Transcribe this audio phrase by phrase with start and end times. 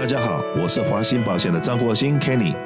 [0.00, 2.56] 大家好，我是华鑫保险的张国兴 Kenny，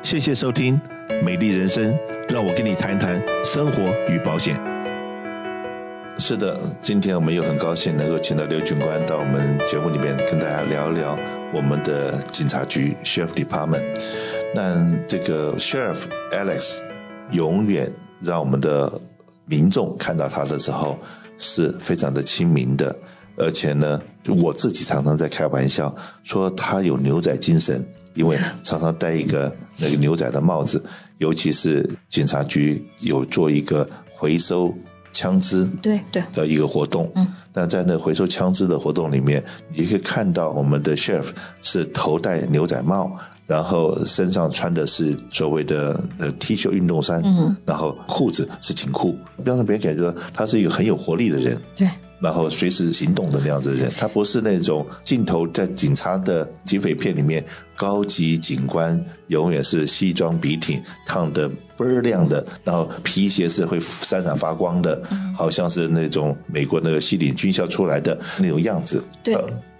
[0.00, 0.80] 谢谢收听
[1.24, 1.92] 《美丽人生》，
[2.28, 4.54] 让我跟你谈谈生活与保险。
[6.18, 11.18] 是的，今天我们又很高兴能够请到刘警官到我们节目里面跟大家聊聊
[11.52, 13.82] 我们的警察局 Sheriff Department。
[14.54, 16.78] 那这个 Sheriff Alex
[17.32, 17.90] 永远
[18.20, 19.00] 让我们的
[19.46, 20.96] 民众看到他的时候
[21.38, 22.94] 是非常的亲民的。
[23.38, 25.94] 而且呢，我自己常常在开玩笑
[26.24, 30.82] 说他有牛仔精神，因为常常戴一个那个牛仔的帽子，
[31.18, 34.74] 尤其是警察局有做一个回收
[35.12, 37.10] 枪支对对的一个活动。
[37.14, 39.42] 嗯，那在那回收枪支的活动里面，
[39.74, 41.28] 你可以看到我们的 sheriff
[41.62, 43.16] 是头戴牛仔帽，
[43.46, 51.56] 然后身上穿的是所谓的呃 T 恤运动衫，嗯，然后裤子是紧裤，让别人感觉到他是一个很有活力的人。
[51.76, 51.88] 对。
[52.20, 57.44] 然后随时行动的那样子的人，他不是那种镜头在警察的警匪片里面，
[57.76, 65.02] 高级警官永远是西装笔挺、烫的倍儿亮的，然后皮鞋是会闪闪发光的，
[65.34, 69.02] 好像是那种美国那个西点军校出来的那种样子。
[69.22, 69.36] 对。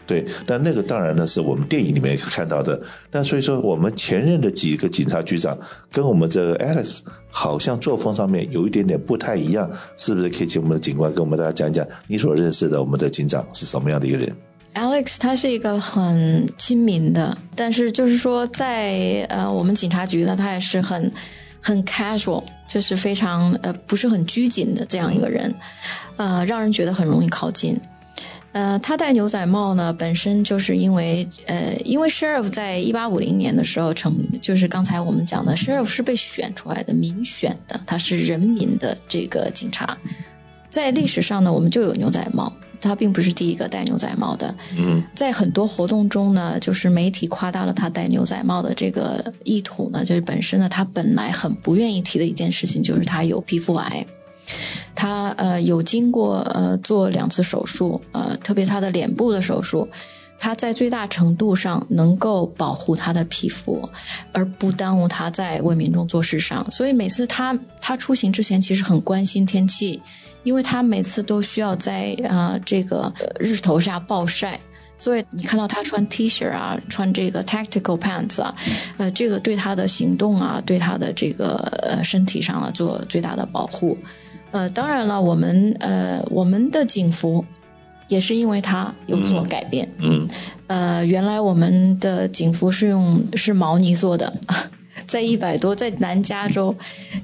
[0.08, 2.80] 对，但那个当然呢，是我们电影里面看到的。
[3.12, 5.56] 那所以说，我们前任的几个警察局长
[5.92, 10.30] 跟我们这个 Alice 好像作风上面有一点点不太一样，是不是？
[10.30, 14.34] 可以请我们的警官跟我们大家讲讲，你所认识的我们的警长是什么样的一个人
[14.74, 21.12] ？Alex 他是一个很亲民的，但是就是说，在呃我们警察局呢，他也是很
[21.60, 25.54] 很 casual，就是非常呃不是很拘谨的这样一个人，
[26.16, 27.78] 呃，让人觉得很容易靠近。
[28.52, 39.96] 呃，他戴牛仔帽呢，本身就是因为，呃，因为 sheriff 在一八五零年的时候成，就是刚才我们讲的 sheriff 是被选出来的，民选的，他是人民的这个警察。
[40.70, 44.52] 在历史上呢，我们就有牛仔帽，他并不是第一个戴牛仔帽的。
[44.78, 54.06] 嗯，在很多活动中呢，就是媒体夸大了他戴牛仔帽的这个意图呢，就是本身呢，他本来很不愿意提的一件事情，就是他有皮肤癌。
[55.00, 59.88] 他呃有经过呃做两次手术，呃特别他的脸部的手术，
[60.40, 63.88] 他在最大程度上能够保护他的皮肤，
[64.32, 66.68] 而不耽误他在为民众做事上。
[66.68, 70.02] 所以每次他他出行之前，其实很关心天气，
[70.42, 74.58] 因为他每次都需要在呃这个日头下暴晒，
[74.98, 78.52] 所以你看到他穿 T 恤啊，穿这个 tactical pants 啊，
[78.96, 83.96] 呃这个对他的行动啊，对他的这个呃身体上啊做最大的保护。
[84.50, 87.44] 呃，当然了，我们呃，我们的警服
[88.08, 89.88] 也是因为它有所改变。
[89.98, 90.28] 嗯，
[90.66, 94.32] 呃，原来我们的警服是用是毛呢做的，
[95.06, 96.74] 在一百多在南加州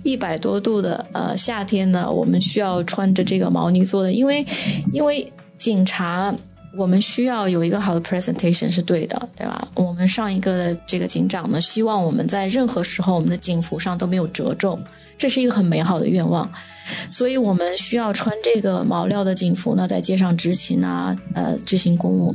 [0.03, 4.45] 一百多度的呃夏天呢，我们需要穿着这个毛呢做的，因为
[4.93, 5.27] 因为
[5.57, 6.35] 警察
[6.77, 9.69] 我们需要有一个好的 presentation 是对的，对吧？
[9.75, 14.79] 我们上一个的这个警长呢，希望我们在任何时候我们的警服上都没有褶皱，
[15.17, 16.51] 这是一个很美好的愿望。
[17.11, 22.35] 所以我们需要穿这个毛料的警服呢，在街上执勤啊，呃，执行公务，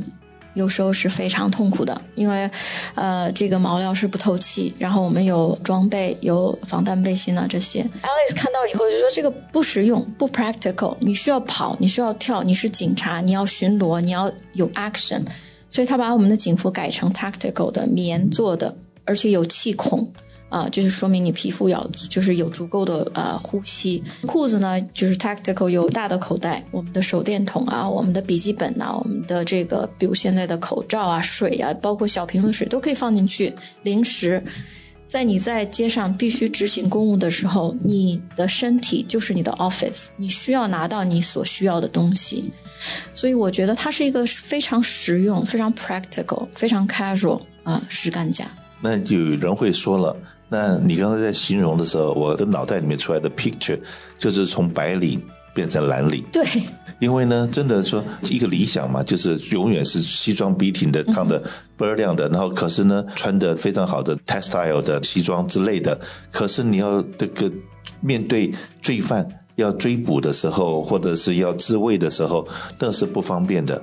[0.54, 2.50] 有时候是非常痛苦的，因为，
[2.96, 4.74] 呃，这个毛料是不透气。
[4.76, 7.82] 然后我们有装备，有防弹背心啊这些。
[8.02, 10.96] Alice 看到以后就说这个不实用，不 practical。
[10.98, 15.22] 你需要跑，你需要跳，你是警察，你要巡逻，你要有 action。
[15.70, 18.74] 所以他把我们的警服改成 tactical 的棉做的，
[19.04, 20.12] 而且有气孔。
[20.50, 24.02] 啊，就是说明你皮肤要就是有足够的呃呼吸。
[24.26, 33.54] 裤子呢，就是 tactical 有大的口袋，我们的手电筒啊，我们的笔记本呐，我们的这个比如现在的口罩啊、水啊，包括小瓶子水都可以放进去。
[33.84, 34.42] 零食，
[35.06, 42.50] 在你在街上必须执行公务的时候，你的身体就是你的 office，你需要拿到你所需要的东西。
[43.14, 48.44] 所以我觉得它是一个非常实用、非常 practical、非常 casual 啊实干家。
[48.80, 50.16] 那就有人会说了。
[50.52, 53.78] 那你刚才在形容的时候，我的脑袋里面出来的 picture
[54.18, 55.22] 就是从白领
[55.54, 56.24] 变成蓝领。
[56.32, 56.44] 对，
[56.98, 61.40] 因为呢，真的说一个理想嘛，就是永远是西装笔挺的，烫的
[61.76, 65.98] 倍儿亮的，然后可是呢，穿的非常好的 textile 的西装之类的。
[66.32, 67.50] 可是你要这个
[68.00, 68.52] 面对
[68.82, 69.24] 罪犯
[69.54, 72.46] 要追捕的时候，或者是要自卫的时候，
[72.78, 73.80] 那是不方便的。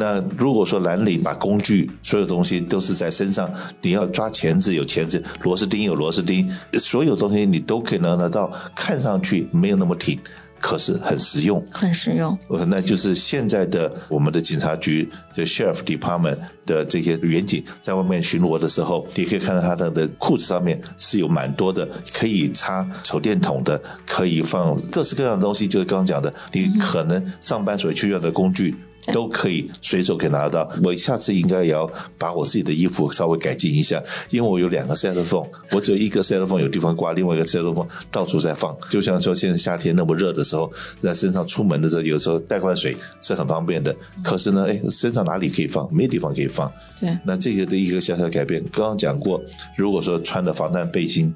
[0.00, 3.50] 那如果说蓝领把工具所有东西都是在身上，
[3.82, 10.16] 你要抓钳子有钳子，螺丝钉有螺丝钉，所有东西你都可以拿得到，看上去没有那么挺，
[10.60, 12.38] 可是很实用，很实用。
[12.68, 28.76] 那就是现在的我们的警察局的 sheriff department 的这些远警在外面巡逻的时候，你可以看到他的的裤子上面是有蛮多的可以插手电筒的，可以放各式各样的东西，就是刚刚讲的，你可能上班所需要的工具。
[29.12, 30.70] 都可以随手可以拿得到。
[30.82, 38.76] 我下次应该也要把我自己的衣服稍微改进一下，因为我有两个 cell phone，我只有一个 cell phone 有地方挂，另外一个 cell phone 到处在放。
[38.90, 40.70] 就像说现在夏天那么热的时候，
[41.00, 43.94] 在身上出门的时候，有时候带罐水是很方便的。
[44.22, 45.88] 可是呢，哎，身上哪里可以放？
[45.92, 46.70] 没地方可以放。
[47.00, 49.42] 对，那这个的一个小小改变，刚刚讲过，
[49.76, 51.34] 如果说穿的防弹背心。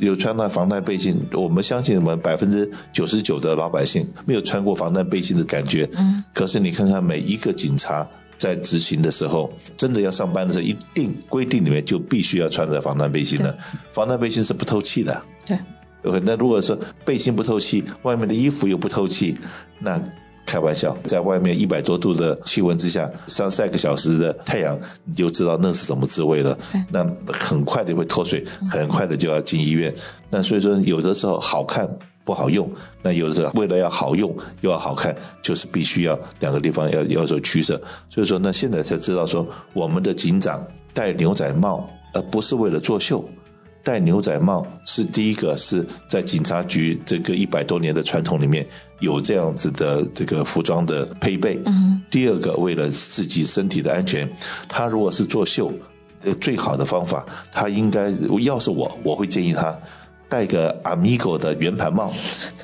[0.00, 5.88] 有穿那防弹背心，我们相信我们百分之九十九的老百姓没有穿过防弹背心的感觉。
[5.96, 8.08] 嗯，可是你看看每一个警察
[8.38, 13.56] 在执行的时候，真的要上班的时候，一定规定里面就必须要穿着防弹背心的。
[13.92, 15.22] 防弹背心是不透气的。
[15.46, 15.58] 对。
[16.02, 19.36] OK，那如果说背心不透气，外面的衣服又不透气，
[19.78, 20.00] 那。
[20.50, 26.58] 开玩笑，在外面一百多度的气温之下，上晒个小时的太阳，你就知道那是什么滋味了。
[26.90, 29.94] 那很快的会脱水，很快的就要进医院。
[30.28, 31.88] 那所以说，有的时候好看
[32.24, 32.68] 不好用，
[33.00, 37.80] 那有的时候为了要好用又要好看，就是必须要两个地方要要做取舍。
[38.08, 40.60] 所以说，那现在才知道说，我们的警长
[40.92, 43.24] 戴牛仔帽，而不是为了作秀。
[43.82, 48.66] 戴牛仔帽是第一个，是在警察局这个一百多年的传统里面
[48.98, 51.58] 有这样子的这个服装的配备。
[51.64, 52.00] 嗯。
[52.10, 54.28] 第二个，为了自己身体的安全，
[54.68, 55.72] 他如果是作秀，
[56.24, 58.12] 呃，最好的方法，他应该
[58.42, 59.74] 要是我，我会建议他
[60.28, 62.12] 戴个 Amigo 的圆盘帽。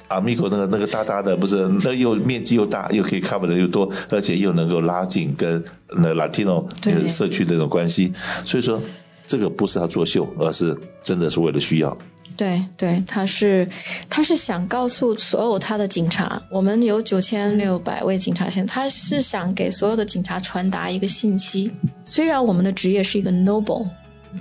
[0.08, 5.64] Amigo 那个那个大大的，不是那又面积又大，又可以 cover 的又多，而且又能够拉近跟
[5.96, 6.66] 那 Latino
[7.06, 8.12] 社区的那种关系。
[8.44, 8.78] 所以说。
[9.26, 11.96] 这个不是他作秀，而是真的是为了需要。
[12.36, 13.66] 对对，他是
[14.10, 21.72] 他是想告诉所有他的警察，我们有九千六百位警察，现他是想给所有的警察传达一个信息：
[22.04, 23.88] 虽然我们的职业是一个 noble，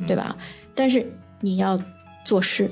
[0.05, 0.35] 对吧？
[0.75, 1.07] 但是
[1.39, 1.79] 你要
[2.25, 2.69] 做事，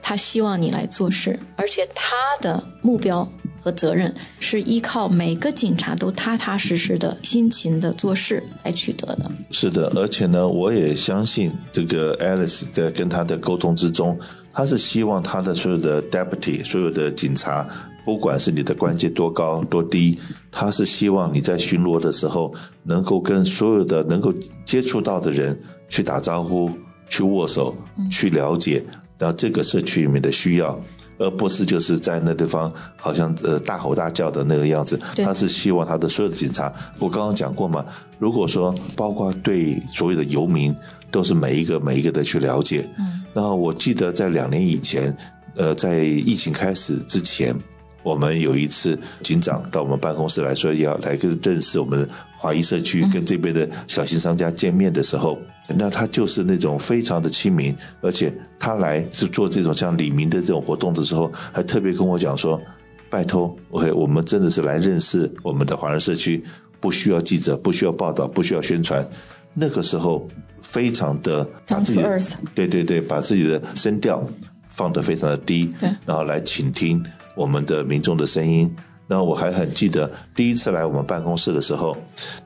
[0.00, 3.30] 他希望你来做事，而且他的目标。
[3.62, 9.30] 和责任是依靠每个警察都踏踏实实的、辛勤的做事来取得的。
[9.50, 14.18] 是的，而且呢，我也相信这个 Alice 在跟他的沟通之中，
[14.52, 17.68] 他是希望他的所有的 deputy、所有的警察，
[18.04, 20.18] 不管是你的官阶多高多低，
[20.50, 24.32] 他是希望你在巡逻的时候，能够跟所有的能够
[24.64, 25.58] 接触到的人
[25.88, 26.70] 去打招呼、
[27.08, 27.76] 去握手、
[28.10, 28.82] 去了解，
[29.18, 30.78] 然后这个社区里面的需要。
[31.20, 37.84] 而不是就是在那地方好像呃大吼大叫的那个样子，他是希望他的所有的警察，我刚刚讲过嘛，
[38.18, 40.74] 如果说包括对所有的游民，
[41.10, 42.88] 都是每一个每一个的去了解。
[42.98, 45.14] 嗯，然后我记得在两年以前，
[45.56, 47.54] 呃，在疫情开始之前，
[48.02, 52.08] 我们有一次警长到我们办公室来说要来跟认识我们。
[52.42, 55.38] 华裔社区跟这边的小型商家见面的时候，
[55.76, 62.58] 那他就是那种非常的亲民，而且他来是做这种像李明的这种活动的时候，还特别跟我讲说
[63.10, 66.42] ：“拜托，OK，我们真的是来认识我们的华人社区，
[66.80, 69.06] 不需要记者，不需要报道，不需要宣传。”
[69.52, 70.26] 那个时候
[70.62, 72.00] 非常的把自己
[72.54, 74.26] 对对对，把自己的声调
[74.64, 75.70] 放得非常的低，
[76.06, 77.04] 然后来倾听
[77.36, 78.74] 我们的民众的声音。
[79.06, 81.96] 然后我还很记得第一次来我们办公室的时候，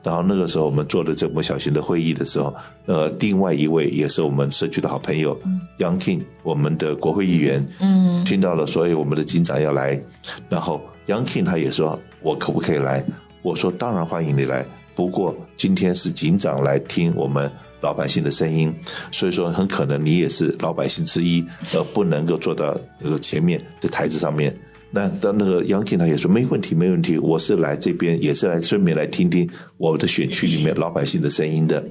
[0.01, 2.51] 然后那个时候我们做的这么小型的会议的时候，
[2.87, 5.39] 呃，另外一位也是我们社区的好朋友
[5.77, 10.01] ，Young King，我们的国会议员，嗯，听到了，所以我们的警长要来，
[10.49, 13.05] 然后 Young King 他也说，我可不可以来？
[13.43, 14.65] 我说当然欢迎你来，
[14.95, 17.47] 不过今天是警长来听我们
[17.81, 18.73] 老百姓的声音，
[19.11, 21.45] 所以说很可能你也是老百姓之一，
[21.75, 24.51] 而不能够坐到这个前面的台子上面。
[24.95, 31.83] 那当那个杨警他也说没问题，没问题，我是来这边也是来顺便来听听我的选区里面老百姓的声音的。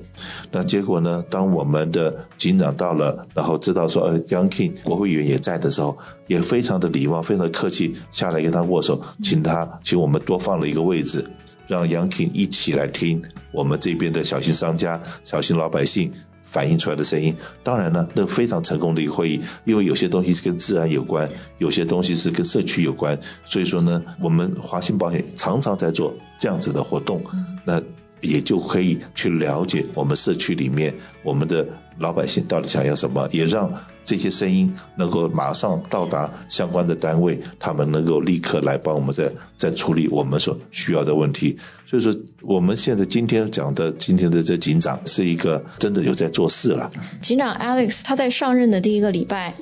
[0.51, 1.23] 那结果呢？
[1.29, 5.95] 当我们的警长到了，然后知道说呃杨 king 国会议员也在的时候，
[6.29, 11.23] 也非常的礼貌，非常的客气，下来跟他握手，请他请我们多放了一个位置，
[11.67, 13.21] 让杨 king 一起来听
[13.53, 16.11] 我们这边的小型商家、小型老百姓。
[16.55, 17.35] 反映出来的声音，
[17.65, 27.21] 当然呢，那非常成功的一个会议，因为有些东西是跟自然有关，有些东西是跟社区有关，所以说呢，我们华信保险常常在做这样子的活动，
[27.65, 27.83] 那
[28.25, 31.67] 也就可以去了解我们社区里面我们的
[31.99, 33.71] 老百姓到底想要什么，也让。
[34.07, 41.59] 这些声音能够马上到达相关的单位，他们能够立刻来帮我们在在处理我们所需要的问题。
[41.87, 46.93] 所以说，我们现在今天讲的今天的这警长是一个真的有在做事了。
[47.23, 49.55] 警长 Alex 他在上任的第一个礼拜，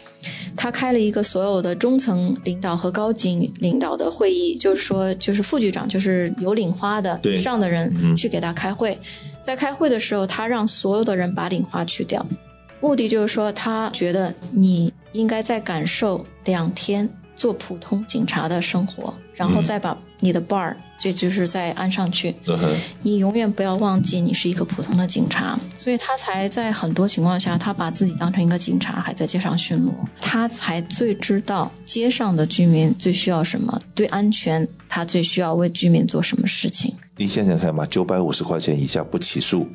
[0.56, 8.98] 他开了一个所有的中层领导和高级领导的会议，就是说，就是副局长，就是有领花的上的人去给他开会。
[9.42, 12.24] 在开会的时候，他让所有的人把领花去掉。
[12.80, 22.34] 目的就是说，他觉得你应该再感受两天，做普通警察的生活，然后再把你的 bar 这就是再安上去。
[22.46, 22.58] 嗯，
[23.02, 36.94] 你永远不要忘记你是一个普通的警察，所以他才在很多情况下，他把自己当成一个警察，还在街上巡逻，他才最知道街上的居民最需要什么，对安全他最需要为居民做什么事情。
[37.16, 39.66] 你想想看嘛，九百五十块钱以下不起诉，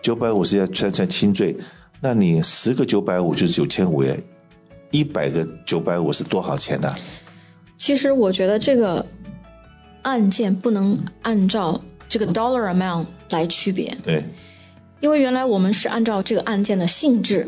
[0.00, 1.56] 九百五十要算算轻罪，
[2.00, 4.22] 那你十个九百五就是九千五耶，
[4.90, 6.94] 一百个九百五是多少钱呢、
[7.76, 9.04] 其实我觉得这个
[10.02, 14.24] 案件不能按照这个 dollar amount 来区别，对，
[15.00, 17.46] 因为原来我们是按照这个案件的性质，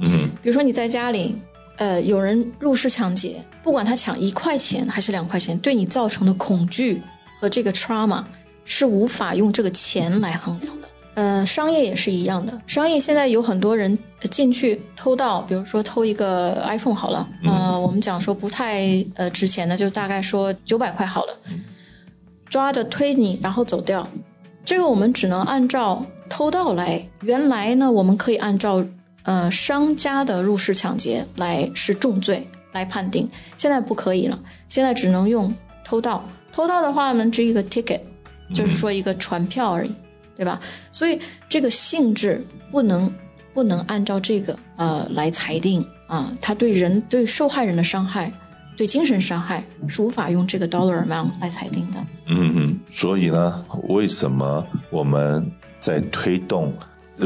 [0.00, 1.36] 嗯比如说你在家里，
[1.76, 7.00] 呃，有人入室抢劫，不管他抢一块钱还是两块钱，对你造成的恐惧
[7.38, 8.24] 和这个 trauma
[8.64, 10.79] 是无法用这个钱来衡量的。
[11.20, 21.34] 呃，商业也是一样的，商业现在有很多人呃进去偷盗，比如说偷一个 iPhone 好了，呃，我们讲说不太呃值钱的，就大概说九百块好了，
[22.48, 24.08] 抓着推你，然后走掉。
[24.64, 27.06] 这个我们只能按照偷盗来。
[27.20, 28.82] 原来呢，我们可以按照
[29.24, 34.38] 呃商家的入室抢劫来是重罪来判定，现在不可以了，
[34.70, 35.52] 现在只能用
[35.84, 36.24] 偷盗。
[36.50, 38.00] 偷盗的话呢，只一个 ticket，
[38.54, 39.92] 就是说一个传票而已，
[40.40, 40.58] 对吧？
[40.90, 41.20] 所以
[41.50, 43.12] 这个性质不能
[43.52, 48.32] 不能按照这个呃来裁定啊，它对人对受害人的伤害。
[48.74, 51.98] 对精神伤害是无法用这个 dollar amount 来裁定的。
[52.28, 55.46] 嗯嗯，所以呢，为什么我们
[55.78, 56.72] 在推动，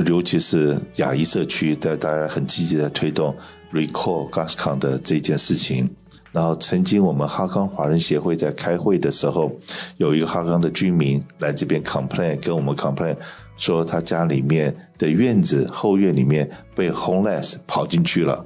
[0.05, 3.33] 尤其是亚裔社区，在大家很积极的推动
[3.73, 5.89] recall Gascon 的这件事情？
[6.35, 9.53] 然后，曾经我们哈冈华人协会在开会的时候，
[9.99, 13.17] 有一个哈冈的居民来这边 complain，跟我们 complain
[13.57, 18.45] 说他家里面的院子后院里面被 homeless 跑进去了，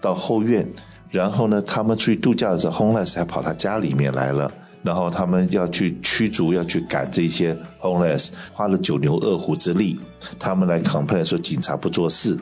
[0.00, 0.66] 到后院。
[1.10, 4.50] 然后呢，他们出去度假的时候，homeless 还跑他家里面来了。
[4.82, 10.00] 然后他们要去驱逐、要去赶这些 homeless，花了九牛二虎之力。
[10.38, 12.38] 他们来 complain 说警察不做事。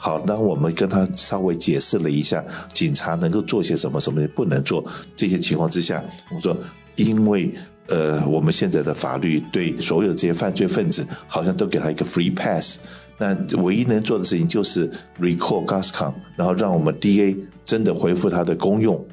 [0.00, 4.84] 好，那我们跟他稍微解释了一下，警察能够做些什么，什么不能做。
[5.16, 6.02] 这些情况之下，
[6.32, 6.56] 我说，
[6.94, 7.52] 因为
[7.88, 12.78] 呃，我们现在的法律对所有这些犯罪分子，好像都给他一个 free pass。
[13.18, 14.88] 那唯一能做的事情就是
[15.20, 19.04] recall Gascon，然后让我们 DA 真的恢复他的功用，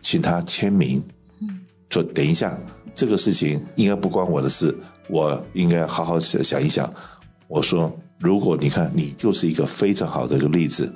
[0.00, 1.02] 请他签名。
[1.90, 2.58] 说等一下，
[2.94, 4.74] 这个事情应该不关我的事，
[5.08, 6.90] 我应该好好想想一想。
[7.48, 10.92] 我说，如果你看，你就是一个非常好的一个例子，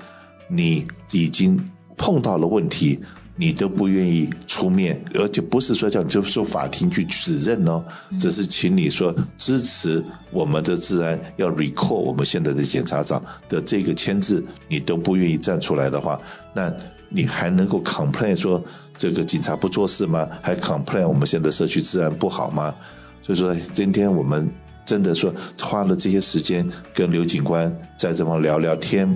[0.47, 1.59] 你已经
[1.97, 3.01] 碰到了问题，
[3.35, 7.83] 你都不愿意出面，而且不是说叫你就说法庭去指认哦，
[8.19, 16.21] 只是请你说支持我们的治安要 recall 我们现在的检察长的这个签字，你都不愿意站出来的话，
[16.55, 16.71] 那
[17.09, 18.63] 你还能够 complain 说
[18.99, 20.29] 这个警察不做事吗？
[20.43, 22.75] 还 complain 我们现在社区治安不好吗？
[23.23, 24.47] 所以说，今天我们
[24.85, 29.09] 真的说花了这些时间跟刘警官在这么聊聊天，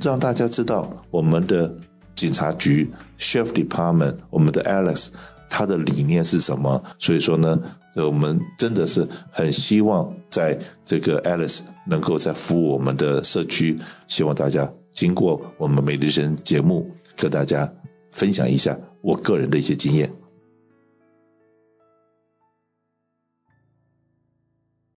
[0.00, 1.72] 让大家知道我们的
[2.14, 5.08] 警察局 Sheriff Department，我们的 Alex
[5.48, 6.82] 他的理念是什么。
[6.98, 7.58] 所以说呢，
[7.94, 17.70] 我们真的是很希望在这个 Alex 能够在服务我们的社区，希望大家经过我们美丽人节目跟大家
[18.10, 20.10] 分享一下我个人的一些经验。